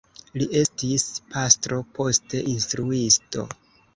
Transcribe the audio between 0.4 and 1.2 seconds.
estis